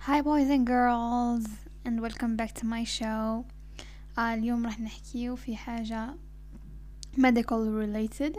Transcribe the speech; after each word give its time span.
Hi 0.00 0.20
boys 0.22 0.50
and 0.50 0.66
girls 0.66 1.44
and 1.84 2.00
welcome 2.00 2.36
back 2.36 2.52
to 2.54 2.66
my 2.66 2.84
show 2.84 3.44
آه 4.18 4.34
اليوم 4.34 4.66
راح 4.66 4.80
نحكي 4.80 5.36
في 5.36 5.56
حاجة 5.56 6.14
medical 7.16 7.66
related 7.82 8.38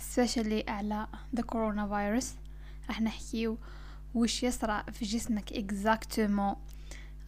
especially 0.00 0.68
على 0.68 1.06
the 1.36 1.42
coronavirus 1.42 2.26
راح 2.88 3.00
نحكي 3.00 3.56
وش 4.14 4.42
يصرى 4.42 4.84
في 4.92 5.04
جسمك 5.04 5.52
exactement 5.52 6.56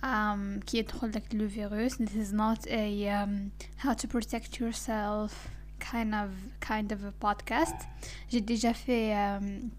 um, 0.03 0.65
كي 0.65 0.79
يدخل 0.79 1.09
لك 1.09 1.35
الفيروس 1.35 1.95
this 1.95 2.17
is 2.17 2.33
not 2.33 2.67
a 2.67 3.09
um, 3.09 3.51
how 3.77 3.95
to 3.95 4.09
protect 4.09 4.61
yourself 4.61 5.49
kind 5.81 6.15
of 6.15 6.31
kind 6.61 6.93
of 6.93 7.05
a 7.05 7.13
podcast 7.27 7.87
j'ai 8.31 8.41
déjà 8.41 8.73
fait 8.75 9.15
um, 9.15 9.71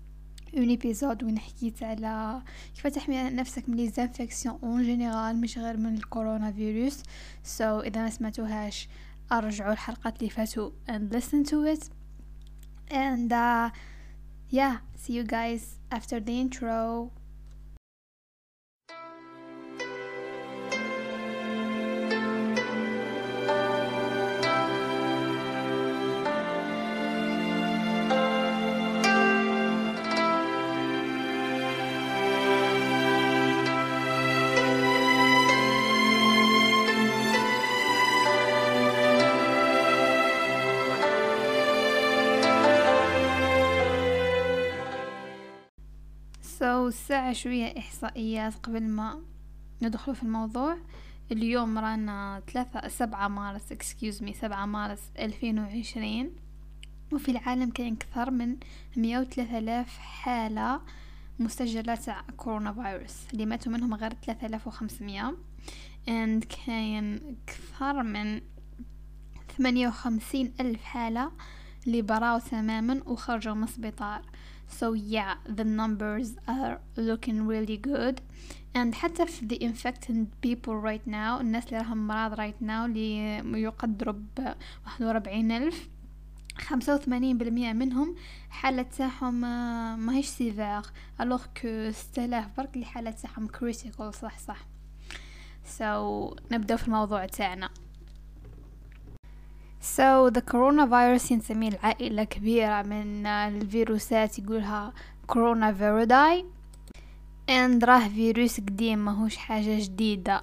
un 0.54 0.68
épisode 0.68 1.24
وين 1.24 1.38
حكيت 1.38 1.82
على 1.82 2.42
كيف 2.74 2.86
تحمي 2.86 3.22
نفسك 3.22 3.68
من 3.68 3.76
les 3.76 3.95
infections 3.95 4.58
en 4.62 4.82
général 4.82 5.40
مش 5.40 5.58
غير 5.58 5.76
من 5.76 5.94
الكورونا 5.94 6.52
فيروس 6.52 7.02
so 7.42 7.80
so, 7.80 7.84
اذا 7.84 8.02
ما 8.02 8.10
سمعتوهاش 8.10 8.88
ارجعوا 9.32 9.72
الحلقات 9.72 10.18
اللي 10.18 10.30
فاتوا 10.30 10.70
and 10.88 11.14
listen 11.14 11.44
to 11.50 11.74
it. 11.74 11.88
And 12.90 13.32
uh, 13.32 13.70
yeah 14.50 14.76
see 15.02 15.12
you 15.12 15.24
guys 15.24 15.62
after 15.90 16.20
the 16.20 16.40
intro. 16.40 17.10
سو 46.66 46.90
شوية 47.32 47.78
إحصائيات 47.78 48.54
قبل 48.54 48.82
ما 48.82 49.20
ندخل 49.82 50.14
في 50.14 50.22
الموضوع. 50.22 50.76
اليوم 51.32 51.78
رانا 51.78 52.42
ثلاثة 52.52 52.88
سبعة 52.88 53.28
مارس 53.28 53.72
excuse 53.72 54.22
me 54.22 54.40
سبعة 54.40 54.66
مارس 54.66 55.00
ألفين 55.18 55.58
وعشرين. 55.58 56.30
وفي 57.12 57.30
العالم 57.30 57.70
كاين 57.70 57.94
أكثر 57.94 58.30
من 58.30 58.56
مية 58.96 59.18
وثلاثة 59.18 59.58
آلاف 59.58 59.98
حالة 59.98 60.80
مسجلة 61.38 61.94
تاع 61.94 62.24
كورونا 62.36 62.72
فيروس. 62.72 63.14
اللي 63.32 63.46
ماتوا 63.46 63.72
منهم 63.72 63.94
غير 63.94 64.12
ثلاثة 64.26 64.46
آلاف 64.46 64.66
وخمسمية 64.66 65.36
and 66.06 66.44
كاين 66.66 67.36
أكثر 67.48 68.02
من 68.02 68.40
ثمانية 69.58 69.88
وخمسين 69.88 70.54
ألف 70.60 70.84
حالة 70.84 71.32
اللي 71.86 72.02
براو 72.02 72.38
تماما 72.38 73.02
وخرجوا 73.06 73.54
من 73.54 73.64
السبيطار. 73.64 74.22
So 74.68 74.94
yeah 74.94 75.34
the 75.56 75.64
numbers 75.64 76.28
are 76.48 76.78
looking 76.96 77.46
really 77.46 77.76
good. 77.76 78.20
And 78.74 78.94
حتى 78.94 79.26
في 79.26 79.48
the 79.48 79.58
infected 79.58 80.26
people 80.42 80.74
right 80.84 81.06
now 81.06 81.40
الناس 81.40 81.66
اللي 81.66 81.78
راهم 81.78 82.06
مرض 82.06 82.34
right 82.34 82.62
now 82.62 82.84
اللي 82.84 83.62
يقدروا 83.62 84.14
بواحد 84.36 85.02
وربعين 85.04 85.52
ألف 85.52 85.88
خمسة 86.58 86.94
وثمانين 86.94 87.38
بالمية 87.38 87.72
منهم 87.72 88.14
حالة 88.50 88.82
تاعهم 88.82 89.40
ما 90.00 90.16
هيش 90.16 90.26
sévère. 90.26 90.82
alors 91.20 91.46
que 91.62 91.90
ستلاف 91.90 92.56
برك 92.56 92.74
اللي 92.74 92.86
حالة 92.86 93.10
تاعهم 93.10 93.48
critical 93.48 94.10
صح 94.10 94.38
صح. 94.38 94.66
So 95.78 95.82
نبدأ 96.52 96.76
في 96.76 96.86
الموضوع 96.86 97.26
تاعنا. 97.26 97.70
So 99.94 100.30
the 100.30 100.42
coronavirus 100.42 101.30
ينسميه 101.30 101.68
العائلة 101.68 102.24
كبيرة 102.24 102.82
من 102.82 103.26
الفيروسات 103.26 104.38
يقولها 104.38 104.92
coronaviridae 105.26 106.44
and 107.48 107.84
راه 107.84 108.08
فيروس 108.08 108.60
قديم 108.60 108.98
ماهوش 108.98 109.36
حاجة 109.36 109.84
جديدة. 109.84 110.42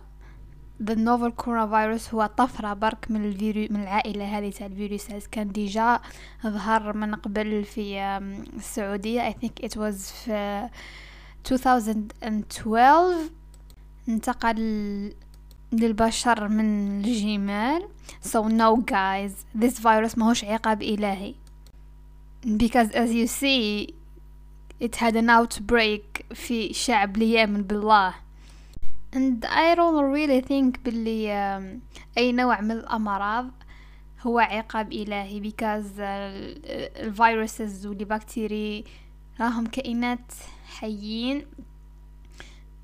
The 0.84 0.96
novel 0.96 1.32
coronavirus 1.44 2.14
هو 2.14 2.26
طفرة 2.38 2.74
برك 2.74 3.06
من 3.10 3.26
الفيرو 3.26 3.68
من 3.70 3.82
العائلة 3.82 4.38
هذه 4.38 4.50
تاع 4.50 4.68
الفيروسات. 4.68 5.28
كان 5.28 5.52
déjà 5.52 6.00
ظهر 6.44 6.98
من 6.98 7.16
قبل 7.16 7.64
في 7.64 8.00
السعودية. 8.58 9.30
I 9.30 9.34
think 9.34 9.66
it 9.66 9.76
was 9.76 10.14
في 10.26 10.70
2012 11.52 13.30
انتقل 14.10 15.14
للبشر 15.72 16.48
من 16.48 17.00
الجمال. 17.00 17.84
So 18.22 18.48
no 18.48 18.78
guys 18.78 19.46
this 19.56 19.80
virus 19.80 20.18
ماهوش 20.18 20.44
عقاب 20.44 20.82
إلهي. 20.82 21.36
Because 22.46 22.92
as 22.92 23.14
you 23.14 23.28
see 23.28 23.94
it 24.80 24.96
had 24.96 25.16
an 25.16 25.30
outbreak 25.30 26.26
في 26.34 26.74
شعب 26.74 27.18
ليامن 27.18 27.64
بالله. 27.64 28.14
And 29.14 29.46
I 29.46 29.76
don't 29.76 30.12
really 30.12 30.42
think 30.42 30.80
باللي 30.86 31.82
أي 32.18 32.32
نوع 32.32 32.62
من 32.62 32.72
الأمراض 32.72 33.50
هو 34.22 34.40
عقاب 34.40 34.94
إلهي. 34.94 35.52
Because 35.52 36.00
الفيروسز 36.00 37.88
والبكتيري 37.88 38.84
راهم 39.40 39.66
كائنات 39.66 40.34
حيين 40.66 41.46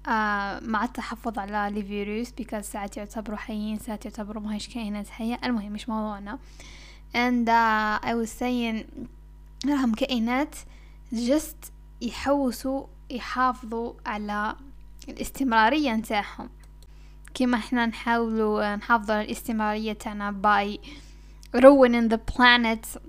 آه 0.07 0.59
مع 0.59 0.83
التحفظ 0.83 1.39
على 1.39 1.67
الفيروس 1.67 2.31
بيكاز 2.31 2.65
ساعات 2.65 2.97
يعتبروا 2.97 3.37
حيين 3.37 3.79
ساعات 3.79 4.05
يعتبروا 4.05 4.43
ماهيش 4.43 4.67
كائنات 4.67 5.09
حية 5.09 5.39
المهم 5.43 5.71
مش 5.71 5.89
موضوعنا؟ 5.89 6.39
And 7.13 7.47
uh, 7.47 8.05
I 8.05 8.13
was 8.13 8.29
saying 8.39 8.85
راهم 9.67 9.93
كائنات 9.93 10.55
just 11.13 11.71
يحوسوا 12.01 12.85
يحافظوا 13.09 13.93
على 14.05 14.55
الاستمرارية 15.09 15.93
نتاعهم. 15.93 16.49
كيما 17.33 17.57
إحنا 17.57 17.85
نحاولوا 17.85 18.75
نحافظوا 18.75 19.15
على 19.15 19.25
الاستمرارية 19.25 19.93
تاعنا 19.93 20.35
by 20.43 20.77
ruining 21.57 22.13
the 22.13 22.19
planet 22.33 22.99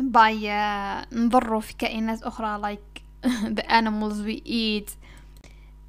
by 0.00 0.32
uh, 0.44 1.14
نضروا 1.14 1.60
في 1.60 1.74
كائنات 1.78 2.22
أخرى 2.22 2.62
like 2.76 3.02
the 3.58 3.70
animals 3.70 4.16
we 4.26 4.42
eat. 4.44 4.90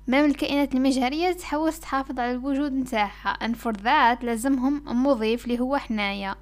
ما 0.07 0.21
من 0.21 0.29
الكائنات 0.29 0.75
المجهرية 0.75 1.31
تحوس 1.31 1.79
تحافظ 1.79 2.19
على 2.19 2.31
الوجود 2.31 2.73
نتاعها 2.73 3.37
and 3.43 3.55
for 3.55 3.73
that 3.83 4.23
لازمهم 4.23 5.03
مضيف 5.03 5.45
اللي 5.45 5.59
هو 5.59 5.77
حنايا 5.77 6.35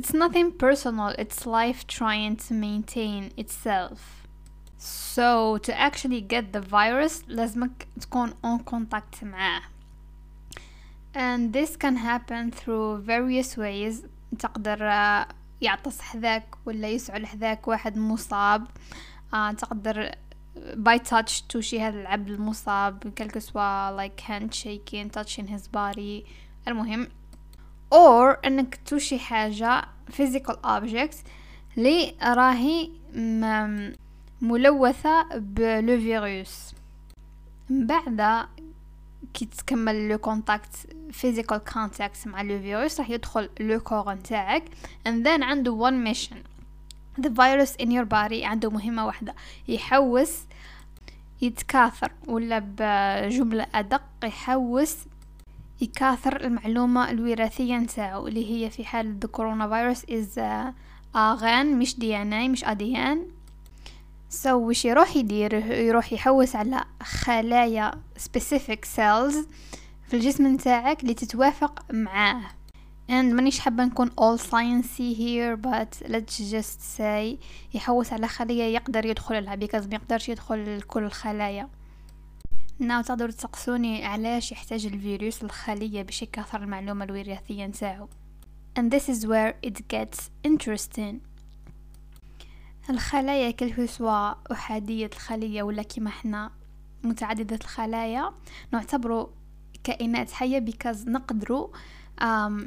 it's 0.00 0.12
nothing 0.12 0.50
personal 0.62 1.14
it's 1.18 1.46
life 1.46 1.86
trying 1.86 2.36
to 2.36 2.52
maintain 2.52 3.32
itself 3.38 3.98
so 4.78 5.58
to 5.58 5.72
actually 5.80 6.20
get 6.20 6.52
the 6.52 6.60
virus 6.60 7.24
لازمك 7.28 7.88
تكون 8.00 8.30
on 8.30 8.58
contact 8.72 9.24
معاه 9.24 9.62
and 11.14 11.52
this 11.52 11.76
can 11.76 11.96
happen 11.96 12.50
through 12.50 13.00
various 13.06 13.56
ways 13.56 14.06
تقدر 14.38 14.78
يعطس 15.60 16.00
حذاك 16.00 16.46
ولا 16.66 16.88
يسعل 16.88 17.26
حذاك 17.26 17.68
واحد 17.68 17.98
مصاب 17.98 18.66
آه 19.34 19.52
تقدر 19.52 20.10
by 20.74 20.98
touch 20.98 21.42
توشي 21.48 21.80
هذا 21.80 22.00
العبد 22.00 22.30
المصاب 22.30 23.12
quel 23.18 23.29
que 23.29 23.38
soit 23.38 23.96
like 23.96 24.20
handshaking 24.20 25.10
touching 25.18 25.46
his 25.46 25.68
body. 25.76 26.26
المهم 26.68 27.08
or 27.94 28.46
إنك 28.46 28.78
توشي 28.86 29.18
حاجة 29.18 29.84
physical 30.10 30.56
object 30.64 31.16
لي 31.76 32.14
راهي 32.22 32.90
ملوثة 34.40 35.26
بالفيروس 35.36 36.74
من 37.70 37.86
بعد 37.86 38.46
كي 39.34 39.44
تكمل 39.44 40.08
le 40.08 40.18
contact 40.18 40.76
physical 41.10 41.58
contact 41.74 42.26
مع 42.26 42.40
الفيروس 42.40 43.00
راح 43.00 43.10
يدخل 43.10 43.48
le 43.60 43.80
corps 43.80 44.14
نتاعك. 44.14 44.64
And 45.08 45.26
then 45.26 45.42
عنده 45.42 45.90
one 45.90 46.12
mission. 46.12 46.36
The 47.18 47.30
virus 47.30 47.76
in 47.82 47.90
your 47.90 48.04
body 48.04 48.44
عنده 48.44 48.70
مهمة 48.70 49.06
واحدة 49.06 49.34
يحوس 49.68 50.38
يتكاثر 51.42 52.12
ولا 52.28 52.58
بجملة 52.58 53.66
أدق 53.74 54.02
يحوس 54.24 54.96
يكاثر 55.80 56.44
المعلومة 56.44 57.10
الوراثية 57.10 57.76
نتاعو 57.76 58.26
اللي 58.28 58.50
هي 58.50 58.70
في 58.70 58.84
حال 58.84 59.18
the 59.24 59.28
coronavirus 59.38 60.10
is 60.10 60.40
آغان 61.16 61.78
مش 61.78 61.98
دي 61.98 62.16
ان 62.16 62.32
اي 62.32 62.48
مش 62.48 62.64
اديان 62.64 63.26
سو 64.28 64.48
so, 64.48 64.52
وش 64.52 64.84
يروح 64.84 65.16
يدير؟ 65.16 65.54
يروح 65.72 66.12
يحوس 66.12 66.56
على 66.56 66.84
خلايا 67.02 67.90
specific 68.18 68.80
cells 68.96 69.34
في 70.08 70.14
الجسم 70.14 70.46
نتاعك 70.46 71.02
اللي 71.02 71.14
تتوافق 71.14 71.84
معاه. 71.92 72.50
And 73.08 73.12
مانيش 73.12 73.58
حابة 73.60 73.84
نكون 73.84 74.10
all 74.10 74.40
sciencey 74.40 75.14
here 75.16 75.56
but 75.56 76.08
let's 76.08 76.38
just 76.52 76.98
say 76.98 77.38
يحوس 77.74 78.12
على 78.12 78.28
خلية 78.28 78.64
يقدر 78.64 79.06
يدخل 79.06 79.44
لها 79.44 79.56
because 79.56 79.92
يقدرش 79.92 80.28
يدخل 80.28 80.78
لكل 80.78 81.04
الخلايا 81.04 81.68
ناو 82.78 83.02
تقدروا 83.02 83.30
تسقسوني 83.30 84.04
علاش 84.04 84.52
يحتاج 84.52 84.86
الفيروس 84.86 85.44
الخلية 85.44 86.02
باش 86.02 86.22
يكاثر 86.22 86.62
المعلومة 86.62 87.04
الوراثية 87.04 87.66
نتاعو. 87.66 88.08
And 88.78 88.90
this 88.92 89.08
is 89.08 89.26
where 89.26 89.54
it 89.66 89.78
gets 89.94 90.18
interesting. 90.48 91.14
الخلايا 92.90 93.50
كل 93.50 93.88
سواء 93.88 94.38
أحادية 94.52 95.10
الخلية 95.12 95.62
ولا 95.62 95.82
كيما 95.82 96.08
إحنا 96.08 96.50
متعددة 97.02 97.56
الخلايا 97.56 98.32
نعتبره 98.72 99.30
كائنات 99.84 100.30
حية 100.30 100.64
because 100.66 101.08
نقدروا 101.08 101.68
um, 102.20 102.66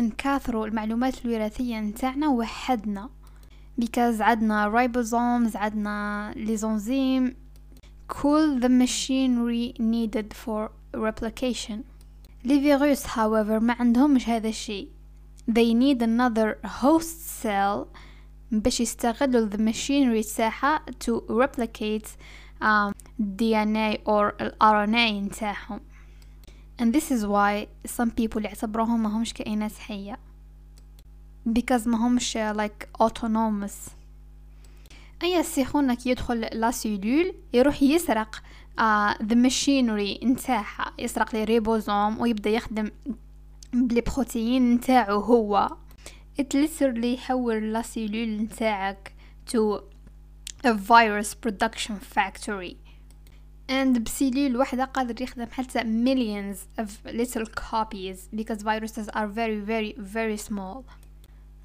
نكاثروا 0.00 0.66
المعلومات 0.66 1.24
الوراثية 1.24 1.80
نتاعنا 1.80 2.28
وحدنا 2.28 3.10
because 3.80 4.20
عندنا 4.20 4.70
ribosomes 4.70 5.56
عندنا 5.56 6.32
ليزونزيم 6.36 7.36
كل 8.08 8.60
the 8.60 8.68
machinery 8.68 9.80
needed 9.80 10.32
for 10.44 10.70
replication 10.96 11.78
لي 12.44 12.60
فيروس 12.60 13.06
however 13.06 13.62
ما 13.62 13.76
عندهمش 13.78 14.28
هذا 14.28 14.48
الشيء 14.48 14.88
they 15.50 15.74
need 15.74 16.02
another 16.02 16.68
host 16.82 17.42
cell 17.42 17.86
باش 18.52 18.80
يستغلوا 18.80 19.50
the 19.50 19.58
machinery 19.58 20.36
تاعها 20.36 20.80
to 21.04 21.20
replicate 21.30 22.06
um, 22.62 22.92
DNA 23.20 23.98
or 24.06 24.32
ال 24.40 24.52
RNA 24.62 25.26
نتاعهم 25.26 25.80
and 26.78 26.94
this 26.94 27.10
is 27.10 27.26
why 27.26 27.66
some 27.86 28.10
people 28.10 28.44
يعتبروهم 28.44 29.02
ما 29.02 29.08
همش 29.08 29.32
كائنات 29.32 29.72
حية. 29.72 30.18
Because 31.48 31.86
ما 31.86 31.96
همش 32.06 32.38
like 32.38 33.02
autonomous. 33.02 33.90
أي 35.22 35.42
سيخونك 35.42 36.06
يدخل 36.06 36.40
la 36.40 36.70
cellule 36.70 37.34
يروح 37.52 37.82
يسرق 37.82 38.36
uh, 38.36 39.14
the 39.22 39.34
machinery 39.34 40.24
نتاعها. 40.24 40.92
يسرق 40.98 41.34
les 41.34 41.44
ribosomes 41.44 42.20
ويبدأ 42.20 42.50
يخدم 42.50 42.90
ب 43.72 43.79
les 43.79 44.00
protéines 44.00 44.74
نتاعو 44.74 45.20
هو. 45.20 45.76
It 46.40 46.54
literally 46.54 47.04
يحول 47.04 47.72
la 47.72 47.82
cellule 47.82 48.28
نتاعك 48.28 49.12
to 49.50 49.80
a 50.64 50.72
virus 50.74 51.34
production 51.34 51.98
factory. 52.16 52.76
and 53.69 53.99
بسيلول 53.99 54.57
واحدة 54.57 54.85
قادر 54.85 55.21
يخدم 55.21 55.45
حتى 55.51 55.79
millions 55.79 56.57
of 56.81 56.89
little 57.05 57.45
copies 57.45 58.29
because 58.35 58.61
viruses 58.61 59.09
are 59.09 59.27
very 59.27 59.59
very 59.59 59.95
very 59.97 60.37
small 60.37 60.83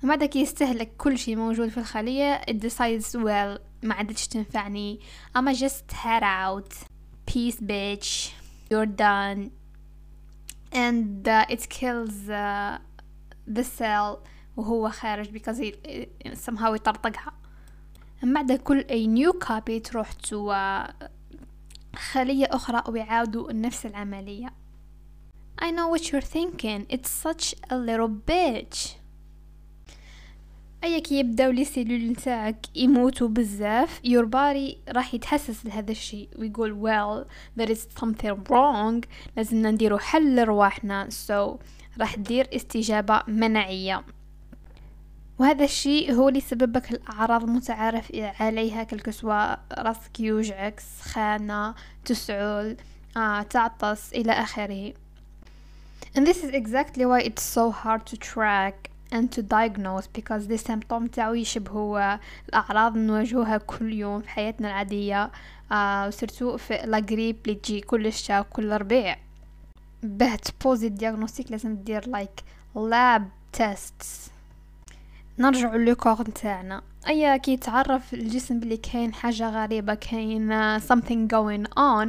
وبعد 0.04 0.24
كي 0.24 0.40
يستهلك 0.40 0.90
كل 0.98 1.18
شيء 1.18 1.36
موجود 1.36 1.68
في 1.68 1.78
الخلية 1.78 2.40
it 2.40 2.54
decides 2.54 3.14
well 3.14 3.60
ما 3.82 3.94
عادتش 3.94 4.26
تنفعني 4.26 5.00
I'ma 5.38 5.52
just 5.52 5.92
head 5.92 6.22
out 6.22 6.74
peace 7.30 7.60
bitch 7.60 8.30
you're 8.70 8.86
done 8.86 9.50
and 10.72 11.28
uh, 11.28 11.44
it 11.48 11.68
kills 11.68 12.28
uh, 12.28 12.78
the 13.56 13.64
cell 13.64 14.18
وهو 14.56 14.90
خارج 14.90 15.28
because 15.28 15.58
he 15.58 15.72
somehow 16.34 16.74
يطرطقها 16.74 17.32
بعد 18.22 18.52
كل 18.52 18.84
أي 18.90 19.06
new 19.06 19.32
copy 19.46 19.82
تروح 19.90 20.12
to 20.12 20.50
uh, 20.50 21.08
خلية 21.95 22.45
أخرى 22.51 22.83
ويعاودوا 22.87 23.53
نفس 23.53 23.85
العملية. 23.85 24.53
I 25.61 25.71
know 25.71 25.87
what 25.87 26.11
you're 26.11 26.21
thinking. 26.21 26.85
It's 26.89 27.09
such 27.09 27.55
a 27.69 27.77
little 27.77 28.09
bitch. 28.09 28.89
أياك 30.83 31.11
يبداو 31.11 31.51
لي 31.51 31.65
سيلول 31.65 32.11
نتاعك 32.11 32.65
يموتوا 32.75 33.27
بزاف. 33.27 34.01
Your 34.05 34.25
body 34.25 34.91
راح 34.95 35.13
يتحسس 35.13 35.65
لهذا 35.65 35.91
الشيء. 35.91 36.29
ويقول 36.39 36.81
well 36.81 37.27
there 37.59 37.69
is 37.69 37.79
something 38.01 38.35
wrong. 38.49 39.07
لازمنا 39.37 39.71
نديرو 39.71 39.97
حل 39.97 40.35
لرواحنا. 40.35 41.09
So 41.09 41.57
راح 41.99 42.15
دير 42.15 42.47
استجابة 42.55 43.23
مناعية 43.27 44.03
وهذا 45.39 45.63
الشيء 45.63 46.13
هو 46.13 46.29
اللي 46.29 46.41
سببك 46.41 46.91
الأعراض 46.91 47.43
المتعارف 47.43 48.11
عليها 48.15 48.83
كالكسوة 48.83 49.57
راسك 49.77 50.19
يوجعك 50.19 50.79
سخانة 50.79 51.75
تسعل 52.05 52.77
آه، 53.17 53.41
تعطس 53.41 54.13
إلى 54.13 54.31
آخره. 54.31 54.93
And 56.15 56.27
this 56.27 56.43
is 56.43 56.51
exactly 56.51 57.05
why 57.05 57.21
it's 57.21 57.41
so 57.41 57.71
hard 57.71 58.05
to 58.05 58.17
track 58.17 58.91
and 59.11 59.31
to 59.31 59.41
diagnose 59.41 60.07
because 60.07 60.47
the 60.47 60.57
symptom 60.57 61.07
تاعو 61.07 61.33
يشبهوا 61.33 62.17
الأعراض 62.49 62.97
نواجهوها 62.97 63.57
كل 63.57 63.93
يوم 63.93 64.21
في 64.21 64.29
حياتنا 64.29 64.67
العادية 64.67 65.31
آه 65.71 66.07
و 66.07 66.13
surtout 66.13 66.57
في 66.57 66.73
la 66.85 66.98
grippe 66.98 67.37
اللي 67.45 67.55
تجي 67.55 67.81
كل 67.81 68.13
شتا 68.13 68.41
كل 68.41 68.71
ربيع 68.71 69.17
به 70.03 70.35
تبوزي 70.35 70.87
ال 70.87 70.93
diagnostic 70.93 71.51
لازم 71.51 71.75
دير 71.75 72.03
like 72.03 72.43
lab 72.75 73.21
tests. 73.59 74.32
نرجع 75.39 75.75
لل 75.75 75.88
corps 75.88 76.21
نتاعنا. 76.21 76.81
اي 77.07 77.39
كي 77.39 77.57
تعرف 77.57 78.13
الجسم 78.13 78.59
بلي 78.59 78.77
كاين 78.77 79.13
حاجة 79.13 79.49
غريبة 79.49 79.93
كاين 79.93 80.79
something 80.79 81.27
going 81.27 81.67
on 81.79 82.07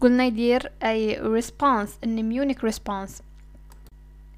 قلنا 0.00 0.24
يدير 0.24 0.72
أي 0.82 1.16
response 1.40 1.88
an 2.06 2.18
immune 2.18 2.54
response. 2.62 3.22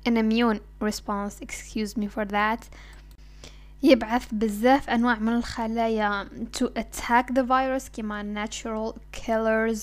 An 0.08 0.16
immune 0.16 0.60
response 0.80 1.40
excuse 1.40 1.96
me 1.96 2.06
for 2.06 2.24
that. 2.24 2.60
يبعث 3.82 4.26
بزاف 4.32 4.90
أنواع 4.90 5.18
من 5.18 5.32
الخلايا 5.32 6.28
to 6.58 6.64
attack 6.64 7.34
the 7.34 7.42
virus 7.42 7.88
كيما 7.88 8.46
natural 8.46 8.94
killers 9.20 9.78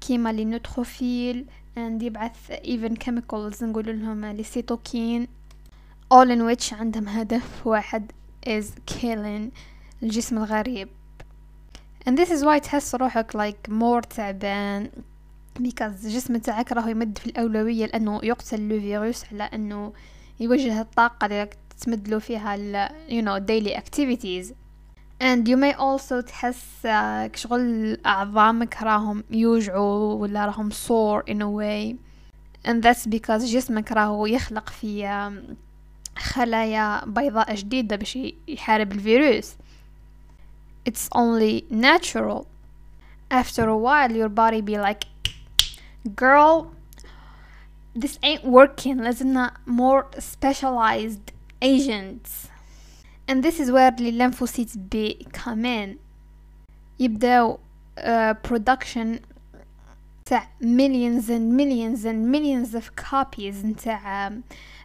كيما 0.00 0.32
les 0.32 0.44
neutrophiles 0.44 1.46
and 1.76 2.02
يبعث 2.02 2.52
even 2.52 2.94
chemicals 3.04 3.62
نقول 3.62 4.00
لهم 4.00 4.24
ال 4.24 4.34
cytokines 4.34 5.28
all 6.14 6.30
in 6.30 6.46
which 6.46 6.72
عندهم 6.72 7.08
هدف 7.08 7.66
واحد 7.66 8.12
is 8.46 8.64
killing 8.86 9.50
الجسم 10.02 10.38
الغريب. 10.38 10.88
And 12.06 12.18
this 12.18 12.30
is 12.30 12.44
why 12.44 12.58
تحس 12.58 12.94
روحك 12.94 13.32
like 13.36 13.70
more 13.72 14.00
تعبان 14.00 14.90
because 15.58 16.04
الجسم 16.04 16.36
تاعك 16.36 16.72
راهو 16.72 16.88
يمد 16.88 17.18
في 17.18 17.26
الأولوية 17.26 17.86
لأنه 17.86 18.20
يقتل 18.22 18.68
le 18.68 18.80
virus 18.80 19.24
على 19.32 19.42
أنه 19.42 19.92
يوجه 20.40 20.80
الطاقة 20.80 21.26
اللي 21.26 21.50
تمد 21.80 22.08
له 22.08 22.18
فيها 22.18 22.54
ال 22.54 22.88
you 23.08 23.24
know 23.24 23.38
daily 23.46 23.76
activities. 23.76 24.52
And 25.20 25.48
you 25.48 25.56
may 25.56 25.74
also 25.74 26.20
تحس 26.20 26.86
كشغل 27.32 27.98
أعظامك 28.06 28.82
راهم 28.82 29.24
يوجعوا 29.30 30.14
ولا 30.14 30.46
راهم 30.46 30.70
sore 30.70 31.22
in 31.30 31.42
a 31.42 31.50
way. 31.50 31.96
And 32.64 32.82
that's 32.82 33.06
because 33.06 33.44
جسمك 33.44 33.92
راهو 33.92 34.26
يخلق 34.26 34.68
في 34.68 35.06
خلايا 36.17 37.05
بيضاء 37.05 37.55
جديدة 37.55 37.95
باش 37.95 38.19
يحارب 38.47 38.91
الفيروس 38.91 39.55
it's 40.89 41.09
only 41.15 41.65
natural 41.69 42.47
after 43.31 43.67
a 43.67 43.77
while 43.77 44.11
your 44.11 44.29
body 44.29 44.61
be 44.61 44.77
like 44.77 45.03
girl 46.15 46.71
this 47.95 48.17
ain't 48.23 48.43
working 48.43 48.97
لازمنا 48.97 49.51
more 49.65 50.05
specialized 50.19 51.31
agents 51.61 52.47
and 53.27 53.43
this 53.43 53.59
is 53.59 53.71
where 53.71 53.91
the 53.91 54.11
lymphocytes 54.11 54.77
be 54.89 55.25
come 55.33 55.65
in 55.65 55.97
يبداو 56.99 57.59
uh, 57.97 58.33
production 58.33 59.19
تاع 60.25 60.49
millions 60.61 61.23
and 61.29 61.57
millions 61.57 62.05
and 62.05 62.31
millions 62.35 62.75
of 62.75 63.03
copies 63.11 63.65
نتاع 63.65 64.31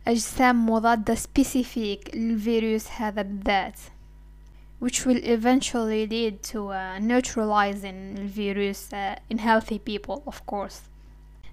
أجسام 0.09 0.71
مضادة 0.71 1.15
specific 1.15 2.15
للفيروس 2.15 2.89
هذا 2.91 3.23
بالذات 3.23 3.79
which 4.85 5.07
will 5.07 5.21
eventually 5.25 6.07
lead 6.07 6.43
to 6.43 6.59
uh, 6.69 6.99
neutralizing 6.99 8.19
الفيروس 8.19 8.89
uh, 8.89 9.17
in 9.31 9.39
healthy 9.39 9.79
people 9.79 10.23
of 10.27 10.47
course 10.47 10.81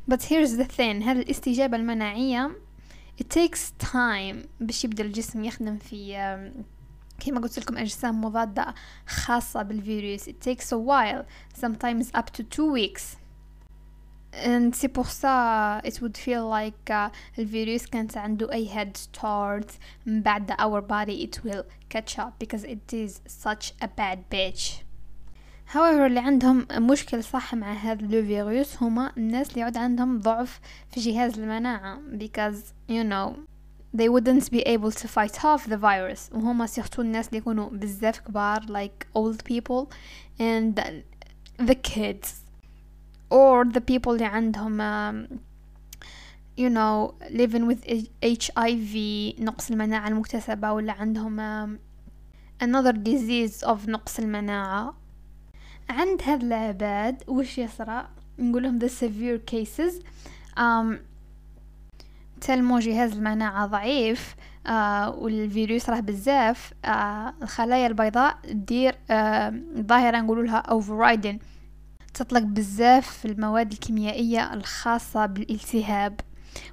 but 0.07 0.23
here's 0.23 0.57
the 0.57 0.65
thing 0.65 1.03
هذه 1.03 1.19
الاستجابة 1.19 1.77
المناعية 1.77 2.51
it 3.21 3.25
takes 3.29 3.85
time 3.85 4.47
باش 4.59 4.83
يبدأ 4.83 5.03
الجسم 5.03 5.43
يخدم 5.43 5.77
في 5.77 6.13
كما 7.19 7.39
قلت 7.39 7.59
لكم 7.59 7.77
أجسام 7.77 8.21
مضادة 8.21 8.73
خاصة 9.07 9.61
بالفيروس 9.61 10.29
it 10.29 10.49
takes 10.49 10.71
a 10.71 10.77
while 10.77 11.25
sometimes 11.61 12.05
up 12.19 12.29
to 12.37 12.43
two 12.43 12.71
weeks 12.73 13.21
and 14.35 14.71
c'est 14.73 14.87
pour 14.87 15.07
ça 15.07 15.81
it 15.83 16.01
would 16.01 16.17
feel 16.17 16.47
like 16.47 16.89
uh, 16.89 17.09
الفيروس 17.39 17.85
كانت 17.85 18.17
عنده 18.17 18.53
أي 18.53 18.69
head 18.69 18.97
start 18.97 19.67
من 20.05 20.21
بعد 20.21 20.51
our 20.51 20.81
body 20.81 21.25
it 21.25 21.43
will 21.43 21.63
catch 21.89 22.17
up 22.19 22.39
because 22.39 22.63
it 22.63 22.93
is 22.93 23.21
such 23.27 23.73
a 23.81 23.87
bad 23.87 24.19
bitch 24.29 24.83
however 25.73 26.05
اللي 26.05 26.19
عندهم 26.19 26.67
مشكل 26.71 27.23
صح 27.23 27.55
مع 27.55 27.73
هذا 27.73 28.05
الفيروس 28.05 28.83
هما 28.83 29.11
الناس 29.17 29.49
اللي 29.49 29.61
يعود 29.61 29.77
عندهم 29.77 30.19
ضعف 30.19 30.59
في 30.91 30.99
جهاز 30.99 31.39
المناعة 31.39 31.99
because 32.17 32.73
you 32.89 33.03
know 33.03 33.35
they 33.93 34.07
wouldn't 34.07 34.49
be 34.51 34.61
able 34.61 34.91
to 34.91 35.07
fight 35.07 35.43
off 35.43 35.65
the 35.67 35.77
virus 35.77 36.33
وهما 36.33 36.65
سيختو 36.65 37.01
الناس 37.01 37.27
اللي 37.27 37.37
يكونوا 37.37 37.69
بزاف 37.69 38.19
كبار 38.19 38.61
like 38.61 39.05
old 39.17 39.37
people 39.43 39.87
and 40.39 40.81
the 41.61 41.75
kids 41.75 42.41
Or 43.30 43.64
the 43.72 43.80
people 43.80 44.08
اللي 44.08 44.24
عندهم 44.24 44.78
um, 44.78 45.28
you 46.58 46.70
know 46.70 47.14
living 47.30 47.66
with 47.66 47.84
HIV 48.24 48.96
نقص 49.40 49.70
المناعة 49.70 50.08
المكتسبة 50.08 50.72
ولا 50.72 50.92
عندهم 50.92 51.36
um, 51.36 51.78
another 52.64 52.92
disease 52.92 53.66
of 53.68 53.88
نقص 53.88 54.18
المناعة. 54.18 54.94
عند 55.90 56.22
هاد 56.22 56.42
العباد 56.42 57.22
وش 57.28 57.58
يصرى؟ 57.58 58.08
نقولهم 58.38 58.78
the 58.78 58.88
severe 58.88 59.54
cases. 59.54 59.92
Um, 60.58 60.96
تلمو 62.40 62.78
جهاز 62.78 63.12
المناعة 63.12 63.66
ضعيف 63.66 64.34
آه 64.66 65.10
والفيروس 65.10 65.90
راه 65.90 66.00
بزاف 66.00 66.72
آه 66.84 67.34
الخلايا 67.42 67.86
البيضاء 67.86 68.38
دير 68.50 68.94
آه 69.10 69.54
ظاهرة 69.80 70.20
نقولوا 70.20 70.44
لها 70.44 70.62
overriding. 70.62 71.36
تطلق 72.16 72.42
بزاف 72.42 73.26
المواد 73.26 73.72
الكيميائية 73.72 74.54
الخاصة 74.54 75.26
بالالتهاب. 75.26 76.20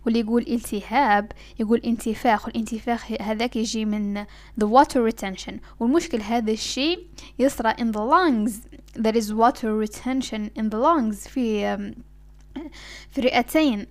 واللي 0.06 0.20
يقول 0.20 0.46
التهاب 0.48 1.32
يقول 1.60 1.82
انتفاخ 1.86 2.46
والانتفاخ 2.46 3.12
هذاك 3.22 3.56
يجي 3.56 3.86
من 3.86 4.24
the 4.62 4.66
water 4.66 5.12
retention. 5.12 5.54
والمشكل 5.80 6.22
هذا 6.22 6.52
الشيء 6.52 7.08
يصرى 7.40 7.74
in 7.74 7.92
the 7.92 8.00
lungs. 8.00 8.52
There 9.00 9.18
is 9.18 9.34
water 9.34 9.78
retention 9.86 10.50
in 10.60 10.70
the 10.70 10.78
lungs 10.78 11.28
في 11.28 11.78
في 13.10 13.18
الرئتين 13.18 13.88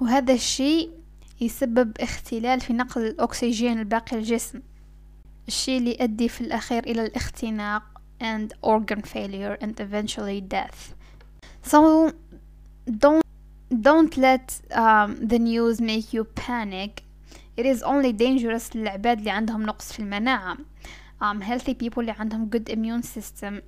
وهذا 0.00 0.32
الشيء 0.32 0.90
يسبب 1.40 1.92
اختلال 2.00 2.60
في 2.60 2.72
نقل 2.72 3.06
الأكسجين 3.06 3.78
الباقي 3.78 4.16
الجسم 4.16 4.60
الشيء 5.48 5.78
اللي 5.78 5.90
يؤدي 6.00 6.28
في 6.28 6.40
الأخير 6.40 6.84
إلى 6.84 7.02
الاختناق. 7.02 7.82
and 8.19 8.53
organ 8.61 9.01
failure 9.01 9.57
and 9.61 9.79
eventually 9.79 10.41
death 10.41 10.93
so 11.61 12.11
don't 12.97 13.23
don't 13.81 14.17
let 14.17 14.61
um, 14.71 15.15
the 15.27 15.39
news 15.39 15.79
make 15.79 16.13
you 16.13 16.23
panic 16.23 17.03
it 17.57 17.65
is 17.65 17.83
only 17.83 18.11
dangerous 18.13 18.75
للعباد 18.75 19.17
اللي 19.17 19.29
عندهم 19.31 19.63
نقص 19.63 19.93
في 19.93 19.99
المناعة 19.99 20.57
um, 21.21 21.41
healthy 21.41 21.73
people 21.73 21.97
اللي 21.97 22.11
عندهم 22.11 22.49
good 22.55 22.69
immune 22.73 23.05
system 23.05 23.61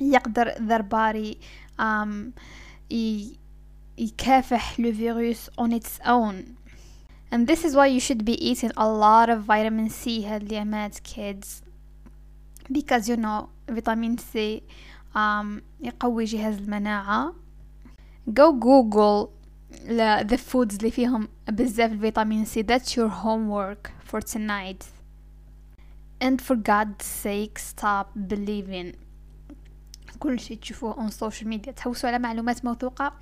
يقدر 0.00 0.52
their 0.52 0.82
body 0.82 1.36
um, 1.78 2.32
يكافح 3.98 4.80
le 4.80 4.90
virus 4.92 5.48
on 5.58 5.72
its 5.72 6.00
own 6.04 6.56
and 7.30 7.46
this 7.46 7.64
is 7.64 7.74
why 7.74 7.86
you 7.86 8.00
should 8.00 8.24
be 8.24 8.34
eating 8.50 8.72
a 8.76 8.88
lot 8.88 9.28
of 9.28 9.40
vitamin 9.42 9.88
C 9.88 10.24
هاليامات 10.24 10.98
kids 10.98 11.62
Because 12.71 13.07
you 13.09 13.17
know 13.17 13.47
فيتامين 13.73 14.17
C 14.17 14.61
um, 15.15 15.61
يقوي 15.81 16.25
جهاز 16.25 16.57
المناعة 16.57 17.33
go 18.29 18.51
google 18.53 19.29
the 20.23 20.37
foods 20.37 20.75
اللي 20.77 20.91
فيهم 20.91 21.27
بزاف 21.49 21.91
الفيتامين 21.91 22.45
C 22.45 22.49
that's 22.49 22.95
your 22.95 23.09
homework 23.09 23.91
for 24.11 24.21
tonight 24.21 24.85
and 26.21 26.41
for 26.41 26.55
God's 26.55 27.05
sake 27.05 27.59
stop 27.59 28.07
believing 28.29 28.95
كل 30.19 30.39
شيء 30.39 30.57
تشوفوه 30.57 31.07
on 31.07 31.11
social 31.11 31.45
media 31.47 31.71
تحوسوا 31.71 32.09
على 32.09 32.19
معلومات 32.19 32.65
موثوقة 32.65 33.13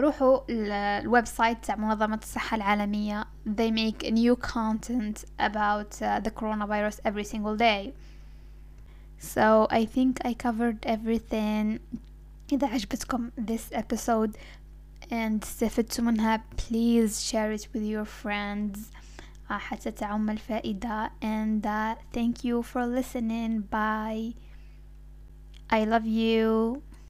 روحوا 0.00 0.40
ال 0.50 1.26
website 1.26 1.64
تاع 1.64 1.76
منظمة 1.76 2.20
الصحة 2.22 2.54
العالمية 2.54 3.24
they 3.46 3.70
make 3.70 4.06
new 4.10 4.36
content 4.36 5.24
about 5.40 6.02
uh, 6.02 6.20
the 6.20 6.30
coronavirus 6.30 6.98
every 7.04 7.24
single 7.24 7.56
day 7.56 7.92
so 9.21 9.67
I 9.69 9.85
think 9.85 10.19
I 10.25 10.33
covered 10.33 10.85
everything 10.85 11.79
إذا 12.51 12.67
عجبتكم 12.67 13.31
this 13.37 13.71
episode 13.71 14.37
and 15.11 15.43
استفدتوا 15.43 16.03
منها 16.05 16.43
please 16.57 17.21
share 17.29 17.51
it 17.51 17.67
with 17.73 17.83
your 17.83 18.05
friends 18.05 18.79
حتى 19.49 19.91
تعم 19.91 20.29
الفائدة 20.29 21.11
and 21.21 21.65
uh, 21.65 21.95
thank 22.13 22.43
you 22.43 22.61
for 22.63 22.85
listening 22.85 23.61
bye 23.61 24.33
I 25.69 25.83
love 25.85 26.05
you 26.05 26.81